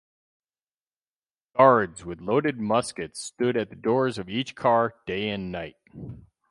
Guards 1.55 2.03
with 2.05 2.21
loaded 2.21 2.59
muskets 2.59 3.21
stood 3.21 3.55
at 3.55 3.69
the 3.69 3.75
doors 3.75 4.17
of 4.17 4.29
each 4.31 4.55
car 4.55 4.95
day 5.05 5.29
and 5.29 5.51
night. 5.51 5.75